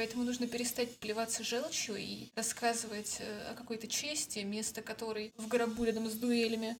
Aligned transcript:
Поэтому 0.00 0.24
нужно 0.24 0.46
перестать 0.46 0.96
плеваться 0.96 1.44
желчью 1.44 1.96
и 1.96 2.28
рассказывать 2.34 3.18
э, 3.20 3.50
о 3.50 3.54
какой-то 3.54 3.86
чести, 3.86 4.38
место 4.38 4.80
которой 4.80 5.30
в 5.36 5.46
гробу 5.46 5.84
рядом 5.84 6.08
с 6.08 6.14
дуэлями. 6.14 6.78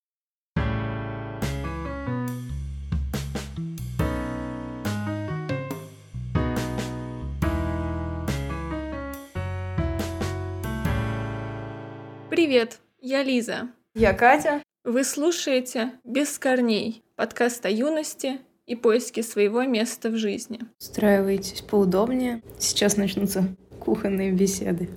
Привет, 12.31 12.81
я 13.03 13.23
Лиза. 13.23 13.69
Я 13.93 14.15
Катя. 14.15 14.63
Вы 14.85 15.05
слушаете 15.05 15.93
«Без 16.05 16.39
корней»— 16.39 17.05
подкаст 17.17 17.67
о 17.67 17.69
юности 17.69 18.41
и 18.71 18.77
поиске 18.77 19.25
своего 19.25 19.65
места 19.65 20.11
в 20.11 20.17
жизни. 20.17 20.61
Устраивайтесь 20.81 21.61
поудобнее. 21.61 22.41
Сейчас 22.61 22.97
начнутся 22.97 23.57
кухонные 23.81 24.31
беседы. 24.31 24.89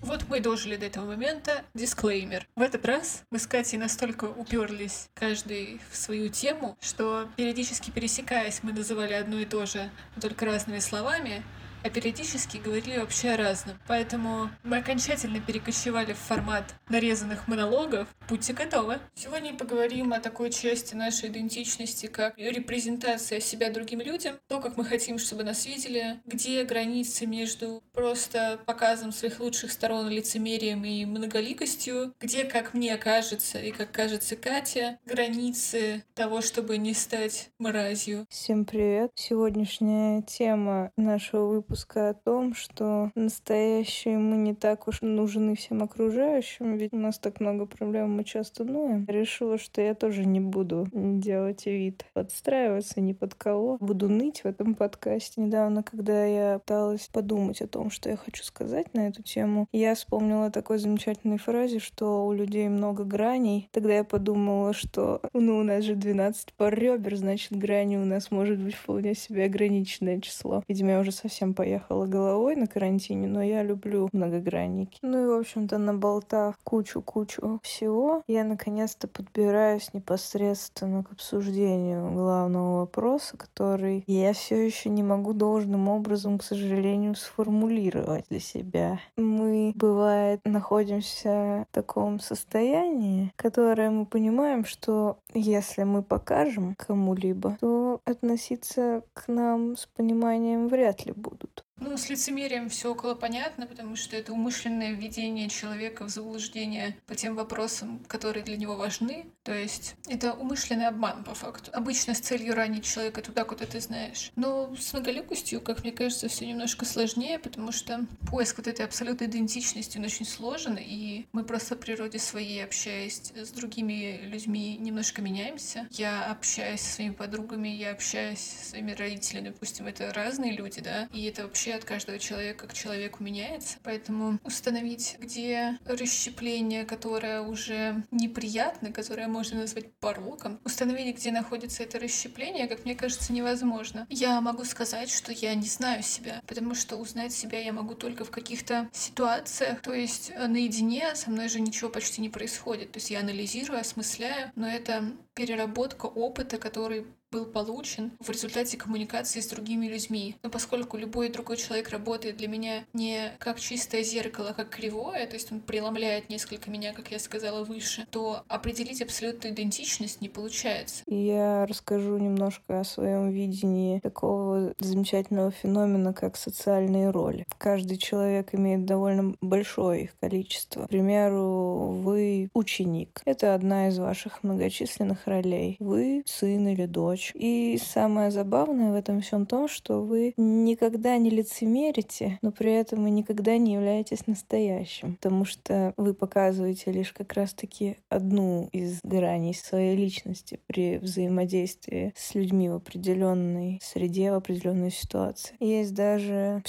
Вот 0.00 0.24
мы 0.30 0.40
дожили 0.40 0.76
до 0.76 0.86
этого 0.86 1.04
момента. 1.04 1.62
Дисклеймер. 1.74 2.46
В 2.56 2.62
этот 2.62 2.86
раз 2.86 3.24
мы 3.30 3.38
с 3.38 3.46
Катей 3.46 3.78
настолько 3.78 4.24
уперлись 4.24 5.10
каждый 5.12 5.82
в 5.90 5.96
свою 5.96 6.30
тему, 6.30 6.78
что 6.80 7.28
периодически 7.36 7.90
пересекаясь, 7.90 8.60
мы 8.62 8.72
называли 8.72 9.12
одно 9.12 9.38
и 9.38 9.44
то 9.44 9.66
же, 9.66 9.90
только 10.22 10.46
разными 10.46 10.78
словами, 10.78 11.42
а 11.84 11.90
периодически 11.90 12.56
говорили 12.56 12.98
вообще 12.98 13.30
о 13.30 13.36
разном. 13.36 13.76
Поэтому 13.86 14.50
мы 14.62 14.78
окончательно 14.78 15.38
перекочевали 15.38 16.14
в 16.14 16.18
формат 16.18 16.74
нарезанных 16.88 17.46
монологов. 17.46 18.08
Будьте 18.26 18.54
готовы. 18.54 18.98
Сегодня 19.14 19.54
поговорим 19.54 20.14
о 20.14 20.20
такой 20.20 20.50
части 20.50 20.94
нашей 20.94 21.28
идентичности, 21.28 22.06
как 22.06 22.38
репрезентация 22.38 23.38
себя 23.38 23.70
другим 23.70 24.00
людям, 24.00 24.36
то, 24.48 24.60
как 24.60 24.78
мы 24.78 24.84
хотим, 24.86 25.18
чтобы 25.18 25.44
нас 25.44 25.66
видели, 25.66 26.20
где 26.24 26.64
границы 26.64 27.26
между 27.26 27.82
просто 27.92 28.58
показом 28.64 29.12
своих 29.12 29.40
лучших 29.40 29.70
сторон, 29.70 30.08
лицемерием 30.08 30.84
и 30.86 31.04
многоликостью, 31.04 32.14
где, 32.18 32.44
как 32.44 32.72
мне 32.72 32.96
кажется 32.96 33.58
и 33.58 33.72
как 33.72 33.92
кажется 33.92 34.36
Катя, 34.36 34.98
границы 35.04 36.02
того, 36.14 36.40
чтобы 36.40 36.78
не 36.78 36.94
стать 36.94 37.50
мразью. 37.58 38.24
Всем 38.30 38.64
привет! 38.64 39.10
Сегодняшняя 39.16 40.22
тема 40.22 40.90
нашего 40.96 41.46
выпуска 41.48 41.73
выпуска 41.74 42.10
о 42.10 42.14
том, 42.14 42.54
что 42.54 43.10
настоящие 43.16 44.16
мы 44.16 44.36
не 44.36 44.54
так 44.54 44.86
уж 44.86 45.02
нужны 45.02 45.56
всем 45.56 45.82
окружающим, 45.82 46.76
ведь 46.76 46.92
у 46.92 46.98
нас 46.98 47.18
так 47.18 47.40
много 47.40 47.66
проблем, 47.66 48.14
мы 48.14 48.22
часто 48.22 48.62
ноем. 48.62 49.04
Решила, 49.08 49.58
что 49.58 49.80
я 49.80 49.94
тоже 49.94 50.24
не 50.24 50.38
буду 50.38 50.86
делать 50.92 51.66
вид, 51.66 52.06
подстраиваться 52.12 53.00
ни 53.00 53.12
под 53.12 53.34
кого. 53.34 53.76
Буду 53.80 54.08
ныть 54.08 54.42
в 54.42 54.46
этом 54.46 54.76
подкасте. 54.76 55.40
Недавно, 55.40 55.82
когда 55.82 56.24
я 56.24 56.60
пыталась 56.60 57.08
подумать 57.12 57.60
о 57.60 57.66
том, 57.66 57.90
что 57.90 58.08
я 58.08 58.16
хочу 58.16 58.44
сказать 58.44 58.94
на 58.94 59.08
эту 59.08 59.24
тему, 59.24 59.66
я 59.72 59.96
вспомнила 59.96 60.52
такой 60.52 60.78
замечательной 60.78 61.38
фразе, 61.38 61.80
что 61.80 62.24
у 62.24 62.32
людей 62.32 62.68
много 62.68 63.02
граней. 63.02 63.68
Тогда 63.72 63.94
я 63.94 64.04
подумала, 64.04 64.74
что 64.74 65.20
ну, 65.32 65.58
у 65.58 65.64
нас 65.64 65.82
же 65.82 65.96
12 65.96 66.52
пар 66.52 66.72
ребер, 66.72 67.16
значит, 67.16 67.58
грани 67.58 67.96
у 67.96 68.04
нас 68.04 68.30
может 68.30 68.60
быть 68.60 68.76
вполне 68.76 69.16
себе 69.16 69.46
ограниченное 69.46 70.20
число. 70.20 70.62
Видимо, 70.68 70.90
я 70.92 71.00
уже 71.00 71.10
совсем 71.10 71.52
по 71.52 71.63
поехала 71.64 72.04
головой 72.04 72.56
на 72.56 72.66
карантине, 72.66 73.26
но 73.26 73.42
я 73.42 73.62
люблю 73.62 74.10
многогранники. 74.12 74.98
Ну 75.00 75.22
и, 75.22 75.26
в 75.26 75.40
общем-то, 75.40 75.78
наболтав 75.78 76.56
кучу-кучу 76.62 77.58
всего, 77.62 78.22
я 78.26 78.44
наконец-то 78.44 79.08
подбираюсь 79.08 79.94
непосредственно 79.94 81.02
к 81.02 81.12
обсуждению 81.12 82.12
главного 82.12 82.80
вопроса, 82.80 83.38
который 83.38 84.04
я 84.06 84.34
все 84.34 84.62
еще 84.62 84.90
не 84.90 85.02
могу 85.02 85.32
должным 85.32 85.88
образом, 85.88 86.36
к 86.38 86.44
сожалению, 86.44 87.14
сформулировать 87.14 88.26
для 88.28 88.40
себя. 88.40 89.00
Мы, 89.16 89.72
бывает, 89.74 90.40
находимся 90.44 91.64
в 91.70 91.74
таком 91.74 92.20
состоянии, 92.20 93.32
которое 93.36 93.88
мы 93.88 94.04
понимаем, 94.04 94.66
что 94.66 95.16
если 95.32 95.84
мы 95.84 96.02
покажем 96.02 96.74
кому-либо, 96.74 97.56
то 97.58 98.02
относиться 98.04 99.02
к 99.14 99.28
нам 99.28 99.78
с 99.78 99.86
пониманием 99.86 100.68
вряд 100.68 101.06
ли 101.06 101.12
будут. 101.12 101.53
Ну, 101.86 101.98
с 101.98 102.08
лицемерием 102.08 102.70
все 102.70 102.92
около 102.92 103.14
понятно, 103.14 103.66
потому 103.66 103.94
что 103.94 104.16
это 104.16 104.32
умышленное 104.32 104.92
введение 104.92 105.50
человека 105.50 106.04
в 106.04 106.08
заблуждение 106.08 106.96
по 107.06 107.14
тем 107.14 107.34
вопросам, 107.34 108.02
которые 108.08 108.42
для 108.42 108.56
него 108.56 108.74
важны. 108.74 109.26
То 109.42 109.52
есть 109.52 109.94
это 110.08 110.32
умышленный 110.32 110.86
обман 110.86 111.24
по 111.24 111.34
факту. 111.34 111.70
Обычно 111.74 112.14
с 112.14 112.20
целью 112.20 112.54
ранить 112.54 112.86
человека 112.86 113.20
туда, 113.20 113.44
куда 113.44 113.66
ты 113.66 113.80
знаешь. 113.80 114.32
Но 114.34 114.74
с 114.74 114.94
многоликостью, 114.94 115.60
как 115.60 115.82
мне 115.82 115.92
кажется, 115.92 116.28
все 116.28 116.46
немножко 116.46 116.86
сложнее, 116.86 117.38
потому 117.38 117.70
что 117.70 118.06
поиск 118.30 118.56
вот 118.56 118.66
этой 118.66 118.86
абсолютной 118.86 119.26
идентичности, 119.26 119.98
он 119.98 120.04
очень 120.04 120.24
сложен, 120.24 120.78
и 120.80 121.26
мы 121.32 121.44
просто 121.44 121.76
в 121.76 121.80
природе 121.80 122.18
своей, 122.18 122.64
общаясь 122.64 123.30
с 123.34 123.50
другими 123.50 124.20
людьми, 124.22 124.78
немножко 124.78 125.20
меняемся. 125.20 125.86
Я 125.90 126.24
общаюсь 126.30 126.80
со 126.80 126.94
своими 126.94 127.12
подругами, 127.12 127.68
я 127.68 127.90
общаюсь 127.90 128.38
со 128.38 128.70
своими 128.70 128.92
родителями, 128.92 129.50
допустим, 129.50 129.86
это 129.86 130.10
разные 130.14 130.52
люди, 130.52 130.80
да, 130.80 131.10
и 131.12 131.24
это 131.24 131.42
вообще 131.42 131.73
от 131.76 131.84
каждого 131.84 132.18
человека 132.18 132.66
к 132.66 132.74
человеку 132.74 133.22
меняется. 133.22 133.78
Поэтому 133.82 134.38
установить, 134.44 135.16
где 135.18 135.78
расщепление, 135.84 136.84
которое 136.84 137.40
уже 137.42 138.04
неприятно, 138.10 138.92
которое 138.92 139.28
можно 139.28 139.60
назвать 139.60 139.92
пороком, 140.00 140.60
установить, 140.64 141.16
где 141.16 141.30
находится 141.32 141.82
это 141.82 141.98
расщепление, 141.98 142.66
как 142.66 142.84
мне 142.84 142.94
кажется, 142.94 143.32
невозможно. 143.32 144.06
Я 144.10 144.40
могу 144.40 144.64
сказать, 144.64 145.10
что 145.10 145.32
я 145.32 145.54
не 145.54 145.66
знаю 145.66 146.02
себя, 146.02 146.42
потому 146.46 146.74
что 146.74 146.96
узнать 146.96 147.32
себя 147.32 147.58
я 147.60 147.72
могу 147.72 147.94
только 147.94 148.24
в 148.24 148.30
каких-то 148.30 148.88
ситуациях, 148.92 149.80
то 149.80 149.92
есть 149.92 150.32
наедине 150.36 151.14
со 151.14 151.30
мной 151.30 151.48
же 151.48 151.60
ничего 151.60 151.90
почти 151.90 152.20
не 152.20 152.28
происходит. 152.28 152.92
То 152.92 152.98
есть 152.98 153.10
я 153.10 153.20
анализирую, 153.20 153.80
осмысляю, 153.80 154.52
но 154.54 154.68
это 154.68 155.12
переработка 155.34 156.06
опыта, 156.06 156.58
который 156.58 157.06
был 157.34 157.46
получен 157.46 158.12
в 158.20 158.30
результате 158.30 158.76
коммуникации 158.76 159.40
с 159.40 159.48
другими 159.48 159.88
людьми. 159.88 160.36
Но 160.44 160.50
поскольку 160.50 160.96
любой 160.96 161.30
другой 161.30 161.56
человек 161.56 161.90
работает 161.90 162.36
для 162.36 162.46
меня 162.46 162.84
не 162.92 163.32
как 163.40 163.58
чистое 163.58 164.04
зеркало, 164.04 164.52
как 164.56 164.70
кривое, 164.70 165.26
то 165.26 165.34
есть 165.34 165.50
он 165.50 165.58
преломляет 165.58 166.30
несколько 166.30 166.70
меня, 166.70 166.92
как 166.92 167.10
я 167.10 167.18
сказала 167.18 167.64
выше, 167.64 168.06
то 168.10 168.44
определить 168.46 169.02
абсолютную 169.02 169.52
идентичность 169.52 170.20
не 170.20 170.28
получается. 170.28 171.02
Я 171.08 171.66
расскажу 171.66 172.18
немножко 172.18 172.78
о 172.78 172.84
своем 172.84 173.30
видении 173.30 173.98
такого 173.98 174.72
замечательного 174.78 175.50
феномена, 175.50 176.14
как 176.14 176.36
социальные 176.36 177.10
роли. 177.10 177.46
Каждый 177.58 177.96
человек 177.96 178.54
имеет 178.54 178.84
довольно 178.84 179.34
большое 179.40 180.04
их 180.04 180.16
количество. 180.20 180.84
К 180.84 180.88
примеру, 180.88 181.98
вы 182.00 182.48
ученик. 182.54 183.22
Это 183.24 183.54
одна 183.54 183.88
из 183.88 183.98
ваших 183.98 184.44
многочисленных 184.44 185.23
ролей. 185.26 185.76
Вы 185.80 186.22
сын 186.26 186.68
или 186.68 186.86
дочь. 186.86 187.32
И 187.34 187.78
самое 187.82 188.30
забавное 188.30 188.92
в 188.92 188.94
этом 188.94 189.20
всем 189.20 189.46
том, 189.46 189.68
что 189.68 190.02
вы 190.02 190.34
никогда 190.36 191.16
не 191.18 191.30
лицемерите, 191.30 192.38
но 192.42 192.52
при 192.52 192.72
этом 192.72 193.04
вы 193.04 193.10
никогда 193.10 193.56
не 193.58 193.74
являетесь 193.74 194.26
настоящим, 194.26 195.16
потому 195.16 195.44
что 195.44 195.92
вы 195.96 196.14
показываете 196.14 196.92
лишь 196.92 197.12
как 197.12 197.32
раз-таки 197.34 197.96
одну 198.08 198.68
из 198.72 199.00
граней 199.02 199.54
своей 199.54 199.96
личности 199.96 200.60
при 200.66 200.98
взаимодействии 200.98 202.12
с 202.16 202.34
людьми 202.34 202.68
в 202.68 202.74
определенной 202.74 203.80
среде, 203.82 204.32
в 204.32 204.34
определенной 204.34 204.90
ситуации. 204.90 205.56
Есть 205.60 205.94
даже 205.94 206.62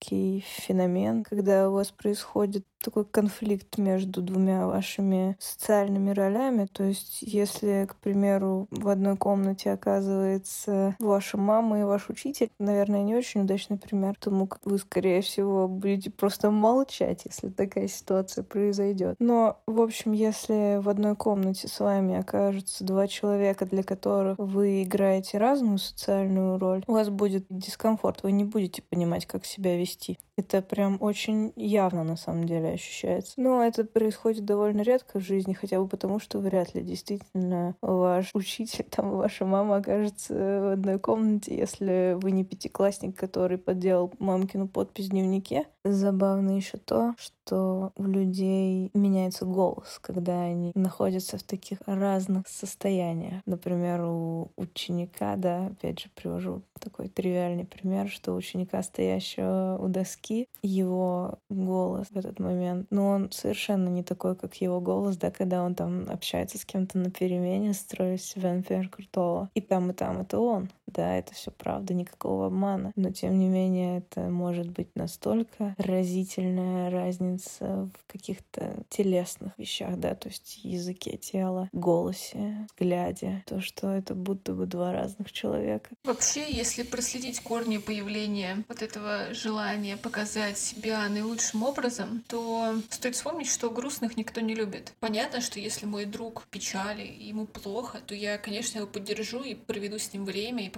психологический 0.00 0.44
феномен, 0.46 1.24
когда 1.24 1.68
у 1.68 1.74
вас 1.74 1.90
происходит 1.90 2.64
такой 2.82 3.04
конфликт 3.04 3.78
между 3.78 4.22
двумя 4.22 4.66
вашими 4.66 5.36
социальными 5.38 6.12
ролями. 6.12 6.66
То 6.72 6.84
есть, 6.84 7.18
если, 7.20 7.86
к 7.88 7.96
примеру, 7.96 8.68
в 8.70 8.88
одной 8.88 9.16
комнате 9.16 9.70
оказывается 9.70 10.96
ваша 10.98 11.36
мама 11.36 11.80
и 11.80 11.84
ваш 11.84 12.08
учитель, 12.08 12.50
наверное, 12.58 13.02
не 13.02 13.14
очень 13.14 13.42
удачный 13.42 13.76
пример, 13.76 14.14
потому 14.14 14.46
как 14.46 14.60
вы, 14.64 14.78
скорее 14.78 15.20
всего, 15.20 15.68
будете 15.68 16.10
просто 16.10 16.50
молчать, 16.50 17.22
если 17.26 17.50
такая 17.50 17.88
ситуация 17.88 18.44
произойдет. 18.44 19.16
Но, 19.18 19.60
в 19.66 19.80
общем, 19.80 20.12
если 20.12 20.80
в 20.80 20.88
одной 20.88 21.16
комнате 21.16 21.68
с 21.68 21.80
вами 21.80 22.18
окажутся 22.18 22.84
два 22.84 23.06
человека, 23.08 23.66
для 23.66 23.82
которых 23.82 24.38
вы 24.38 24.84
играете 24.84 25.36
разную 25.36 25.78
социальную 25.78 26.58
роль, 26.58 26.82
у 26.86 26.92
вас 26.92 27.10
будет 27.10 27.44
дискомфорт, 27.50 28.22
вы 28.22 28.32
не 28.32 28.44
будете 28.44 28.82
понимать, 28.82 29.26
как 29.26 29.44
себя 29.44 29.76
вести 29.76 29.89
вести. 29.90 30.18
Это 30.36 30.62
прям 30.62 30.96
очень 31.00 31.52
явно 31.56 32.02
на 32.02 32.16
самом 32.16 32.44
деле 32.44 32.70
ощущается. 32.70 33.34
Но 33.36 33.62
это 33.62 33.84
происходит 33.84 34.44
довольно 34.44 34.80
редко 34.80 35.20
в 35.20 35.22
жизни, 35.22 35.52
хотя 35.52 35.78
бы 35.80 35.86
потому, 35.86 36.18
что 36.18 36.38
вряд 36.38 36.74
ли 36.74 36.82
действительно 36.82 37.76
ваш 37.82 38.30
учитель, 38.34 38.84
там 38.84 39.10
ваша 39.10 39.44
мама 39.44 39.76
окажется 39.76 40.34
в 40.34 40.72
одной 40.72 40.98
комнате, 40.98 41.56
если 41.56 42.16
вы 42.20 42.30
не 42.30 42.44
пятиклассник, 42.44 43.18
который 43.18 43.58
подделал 43.58 44.12
мамкину 44.18 44.68
подпись 44.68 45.06
в 45.06 45.10
дневнике. 45.10 45.66
Забавно 45.84 46.56
еще 46.56 46.78
то, 46.78 47.14
что 47.18 47.92
у 47.96 48.04
людей 48.04 48.90
меняется 48.94 49.44
голос, 49.44 49.98
когда 50.00 50.42
они 50.42 50.72
находятся 50.74 51.38
в 51.38 51.42
таких 51.42 51.78
разных 51.86 52.46
состояниях. 52.48 53.42
Например, 53.46 54.02
у 54.04 54.52
ученика, 54.56 55.36
да, 55.36 55.66
опять 55.66 56.00
же 56.00 56.10
привожу 56.14 56.62
такой 56.80 57.08
тривиальный 57.08 57.64
пример, 57.64 58.08
что 58.08 58.34
ученика, 58.34 58.82
стоящего 58.82 59.78
у 59.80 59.88
доски, 59.88 60.48
его 60.62 61.38
голос 61.48 62.08
в 62.10 62.16
этот 62.16 62.38
момент, 62.40 62.86
но 62.90 63.08
он 63.08 63.30
совершенно 63.30 63.88
не 63.88 64.02
такой, 64.02 64.34
как 64.34 64.56
его 64.56 64.80
голос, 64.80 65.16
да, 65.16 65.30
когда 65.30 65.62
он 65.62 65.74
там 65.74 66.08
общается 66.10 66.58
с 66.58 66.64
кем-то 66.64 66.98
на 66.98 67.10
перемене, 67.10 67.74
строит 67.74 68.22
себя, 68.22 68.54
например, 68.54 68.88
крутого. 68.88 69.50
И 69.54 69.60
там, 69.60 69.90
и 69.90 69.94
там 69.94 70.20
это 70.20 70.38
он. 70.38 70.70
Да, 70.92 71.16
это 71.16 71.34
все 71.34 71.50
правда, 71.50 71.94
никакого 71.94 72.46
обмана. 72.46 72.92
Но 72.96 73.10
тем 73.10 73.38
не 73.38 73.48
менее, 73.48 73.98
это 73.98 74.22
может 74.22 74.68
быть 74.70 74.94
настолько 74.94 75.74
разительная 75.78 76.90
разница 76.90 77.90
в 77.94 78.12
каких-то 78.12 78.84
телесных 78.88 79.52
вещах, 79.58 79.96
да, 79.96 80.14
то 80.14 80.28
есть 80.28 80.60
языке 80.64 81.16
тела, 81.16 81.68
голосе, 81.72 82.66
взгляде, 82.72 83.42
то, 83.46 83.60
что 83.60 83.88
это 83.88 84.14
будто 84.14 84.52
бы 84.52 84.66
два 84.66 84.92
разных 84.92 85.32
человека. 85.32 85.90
Вообще, 86.04 86.50
если 86.50 86.82
проследить 86.82 87.40
корни 87.40 87.78
появления 87.78 88.64
вот 88.68 88.82
этого 88.82 89.32
желания 89.32 89.96
показать 89.96 90.58
себя 90.58 91.08
наилучшим 91.08 91.62
образом, 91.62 92.24
то 92.28 92.74
стоит 92.90 93.14
вспомнить, 93.14 93.50
что 93.50 93.70
грустных 93.70 94.16
никто 94.16 94.40
не 94.40 94.54
любит. 94.54 94.92
Понятно, 95.00 95.40
что 95.40 95.60
если 95.60 95.86
мой 95.86 96.04
друг 96.04 96.42
в 96.42 96.48
печали, 96.48 97.06
ему 97.06 97.46
плохо, 97.46 98.00
то 98.06 98.14
я, 98.14 98.38
конечно, 98.38 98.78
его 98.78 98.86
поддержу 98.86 99.42
и 99.42 99.54
проведу 99.54 99.98
с 99.98 100.12
ним 100.12 100.24
время 100.24 100.66
и 100.66 100.70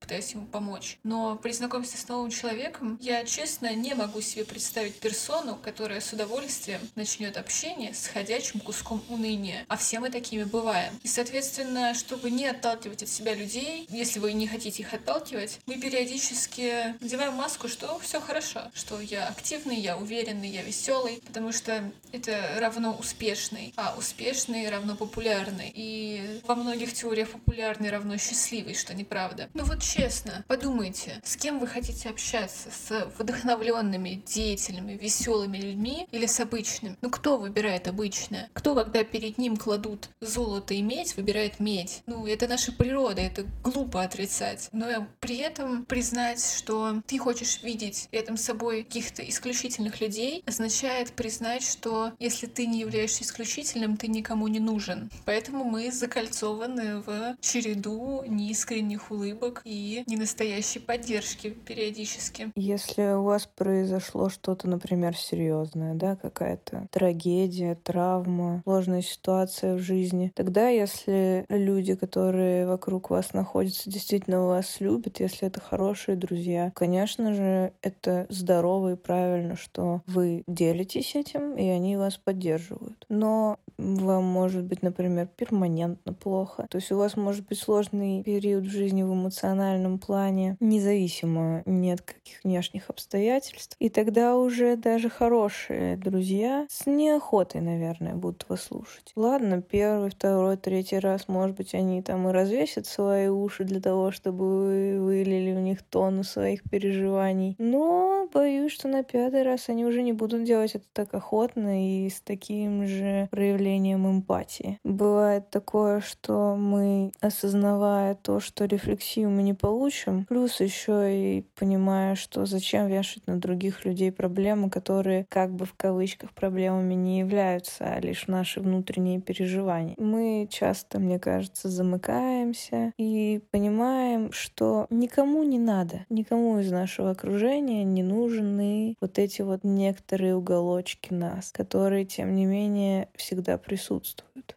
пытаюсь 0.00 0.32
ему 0.32 0.46
помочь. 0.46 0.98
Но 1.02 1.36
при 1.36 1.52
знакомстве 1.52 1.98
с 1.98 2.08
новым 2.08 2.30
человеком 2.30 2.98
я, 3.00 3.24
честно, 3.24 3.74
не 3.74 3.94
могу 3.94 4.20
себе 4.20 4.44
представить 4.44 4.98
персону, 5.00 5.56
которая 5.56 6.00
с 6.00 6.12
удовольствием 6.12 6.80
начнет 6.94 7.36
общение 7.36 7.94
с 7.94 8.06
ходячим 8.06 8.60
куском 8.60 9.02
уныния. 9.08 9.64
А 9.68 9.76
все 9.76 10.00
мы 10.00 10.10
такими 10.10 10.44
бываем. 10.44 10.98
И, 11.02 11.08
соответственно, 11.08 11.94
чтобы 11.94 12.30
не 12.30 12.46
отталкивать 12.46 13.02
от 13.02 13.08
себя 13.08 13.34
людей, 13.34 13.86
если 13.90 14.18
вы 14.20 14.32
не 14.32 14.46
хотите 14.46 14.82
их 14.82 14.94
отталкивать, 14.94 15.60
мы 15.66 15.78
периодически 15.78 16.94
надеваем 17.00 17.34
маску, 17.34 17.68
что 17.68 17.98
все 17.98 18.20
хорошо, 18.20 18.62
что 18.74 19.00
я 19.00 19.28
активный, 19.28 19.76
я 19.76 19.96
уверенный, 19.96 20.48
я 20.48 20.62
веселый, 20.62 21.22
потому 21.26 21.52
что 21.52 21.90
это 22.12 22.56
равно 22.58 22.96
успешный, 22.98 23.72
а 23.76 23.94
успешный 23.98 24.68
равно 24.68 24.96
популярный. 24.96 25.72
И 25.74 26.40
во 26.46 26.54
многих 26.54 26.92
теориях 26.92 27.30
популярный 27.30 27.90
равно 27.90 28.16
счастливый, 28.16 28.74
что 28.74 28.94
неправда. 28.94 29.48
Ну 29.54 29.64
вот 29.64 29.82
честно, 29.88 30.44
подумайте, 30.48 31.20
с 31.24 31.36
кем 31.36 31.58
вы 31.58 31.66
хотите 31.66 32.10
общаться? 32.10 32.68
С 32.70 33.10
вдохновленными, 33.18 34.22
деятельными, 34.26 34.92
веселыми 34.92 35.56
людьми 35.56 36.06
или 36.12 36.26
с 36.26 36.40
обычным? 36.40 36.96
Ну 37.00 37.10
кто 37.10 37.38
выбирает 37.38 37.88
обычное? 37.88 38.50
Кто, 38.52 38.74
когда 38.74 39.02
перед 39.04 39.38
ним 39.38 39.56
кладут 39.56 40.10
золото 40.20 40.74
и 40.74 40.82
медь, 40.82 41.16
выбирает 41.16 41.58
медь? 41.58 42.02
Ну 42.06 42.26
это 42.26 42.46
наша 42.48 42.72
природа, 42.72 43.22
это 43.22 43.46
глупо 43.64 44.02
отрицать. 44.02 44.68
Но 44.72 45.06
при 45.20 45.38
этом 45.38 45.84
признать, 45.86 46.44
что 46.44 47.02
ты 47.06 47.18
хочешь 47.18 47.62
видеть 47.62 48.08
рядом 48.12 48.36
с 48.36 48.42
собой 48.42 48.82
каких-то 48.82 49.22
исключительных 49.22 50.00
людей, 50.00 50.42
означает 50.46 51.12
признать, 51.12 51.62
что 51.62 52.12
если 52.18 52.46
ты 52.46 52.66
не 52.66 52.80
являешься 52.80 53.24
исключительным, 53.24 53.96
ты 53.96 54.08
никому 54.08 54.48
не 54.48 54.60
нужен. 54.60 55.10
Поэтому 55.24 55.64
мы 55.64 55.90
закольцованы 55.90 57.00
в 57.00 57.36
череду 57.40 58.24
неискренних 58.26 59.10
улыбок 59.10 59.62
и 59.64 59.77
и 59.78 60.04
ненастоящей 60.06 60.80
поддержки 60.80 61.50
периодически. 61.50 62.50
Если 62.56 63.14
у 63.14 63.22
вас 63.22 63.46
произошло 63.46 64.28
что-то, 64.28 64.68
например, 64.68 65.16
серьезное, 65.16 65.94
да, 65.94 66.16
какая-то 66.16 66.88
трагедия, 66.90 67.76
травма, 67.76 68.62
сложная 68.64 69.02
ситуация 69.02 69.76
в 69.76 69.78
жизни, 69.78 70.32
тогда, 70.34 70.68
если 70.68 71.44
люди, 71.48 71.94
которые 71.94 72.66
вокруг 72.66 73.10
вас 73.10 73.32
находятся, 73.32 73.90
действительно 73.90 74.46
вас 74.46 74.80
любят, 74.80 75.20
если 75.20 75.46
это 75.46 75.60
хорошие 75.60 76.16
друзья, 76.16 76.72
конечно 76.74 77.34
же, 77.34 77.72
это 77.82 78.26
здорово 78.28 78.92
и 78.92 78.96
правильно, 78.96 79.56
что 79.56 80.02
вы 80.06 80.42
делитесь 80.46 81.14
этим, 81.14 81.56
и 81.56 81.66
они 81.68 81.96
вас 81.96 82.16
поддерживают. 82.16 83.06
Но 83.08 83.58
вам 83.76 84.24
может 84.24 84.64
быть, 84.64 84.82
например, 84.82 85.28
перманентно 85.28 86.12
плохо. 86.12 86.66
То 86.68 86.78
есть 86.78 86.90
у 86.90 86.98
вас 86.98 87.16
может 87.16 87.46
быть 87.46 87.58
сложный 87.58 88.24
период 88.24 88.64
в 88.64 88.70
жизни 88.70 89.02
в 89.02 89.12
эмоциональном 89.12 89.67
плане, 90.00 90.56
независимо 90.60 91.62
ни 91.66 91.90
от 91.90 92.00
каких 92.02 92.42
внешних 92.44 92.90
обстоятельств. 92.90 93.76
И 93.78 93.88
тогда 93.88 94.36
уже 94.36 94.76
даже 94.76 95.10
хорошие 95.10 95.96
друзья 95.96 96.66
с 96.70 96.86
неохотой, 96.86 97.60
наверное, 97.60 98.14
будут 98.14 98.46
вас 98.48 98.62
слушать. 98.62 99.12
Ладно, 99.16 99.62
первый, 99.62 100.10
второй, 100.10 100.56
третий 100.56 100.98
раз, 100.98 101.28
может 101.28 101.56
быть, 101.56 101.74
они 101.74 102.02
там 102.02 102.28
и 102.28 102.32
развесят 102.32 102.86
свои 102.86 103.28
уши 103.28 103.64
для 103.64 103.80
того, 103.80 104.10
чтобы 104.10 104.44
вы 104.66 105.00
вылили 105.00 105.52
в 105.52 105.60
них 105.60 105.82
тонну 105.82 106.22
своих 106.22 106.62
переживаний. 106.62 107.56
Но 107.58 108.28
боюсь, 108.32 108.72
что 108.72 108.88
на 108.88 109.02
пятый 109.02 109.42
раз 109.42 109.68
они 109.68 109.84
уже 109.84 110.02
не 110.02 110.12
будут 110.12 110.44
делать 110.44 110.74
это 110.74 110.84
так 110.92 111.14
охотно 111.14 112.04
и 112.04 112.08
с 112.08 112.20
таким 112.20 112.86
же 112.86 113.28
проявлением 113.30 114.08
эмпатии. 114.08 114.78
Бывает 114.84 115.50
такое, 115.50 116.00
что 116.00 116.56
мы, 116.56 117.12
осознавая 117.20 118.14
то, 118.14 118.40
что 118.40 118.64
рефлексию 118.64 119.30
мы 119.30 119.42
не 119.42 119.54
получим, 119.58 120.24
плюс 120.24 120.60
еще 120.60 121.38
и 121.38 121.44
понимая, 121.56 122.14
что 122.14 122.46
зачем 122.46 122.86
вешать 122.86 123.26
на 123.26 123.40
других 123.40 123.84
людей 123.84 124.12
проблемы, 124.12 124.70
которые 124.70 125.26
как 125.28 125.52
бы 125.52 125.64
в 125.64 125.74
кавычках 125.74 126.32
проблемами 126.32 126.94
не 126.94 127.20
являются, 127.20 127.84
а 127.84 128.00
лишь 128.00 128.26
наши 128.26 128.60
внутренние 128.60 129.20
переживания. 129.20 129.94
Мы 129.98 130.48
часто, 130.50 130.98
мне 130.98 131.18
кажется, 131.18 131.68
замыкаемся 131.68 132.92
и 132.98 133.40
понимаем, 133.50 134.32
что 134.32 134.86
никому 134.90 135.42
не 135.42 135.58
надо, 135.58 136.06
никому 136.08 136.58
из 136.58 136.70
нашего 136.70 137.10
окружения 137.10 137.84
не 137.84 138.02
нужны 138.02 138.96
вот 139.00 139.18
эти 139.18 139.42
вот 139.42 139.64
некоторые 139.64 140.36
уголочки 140.36 141.12
нас, 141.12 141.50
которые, 141.52 142.04
тем 142.04 142.34
не 142.34 142.46
менее, 142.46 143.08
всегда 143.14 143.58
присутствуют. 143.58 144.56